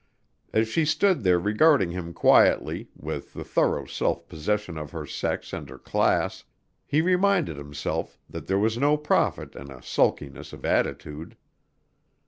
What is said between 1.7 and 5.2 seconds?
him quietly, with the thorough self possession of her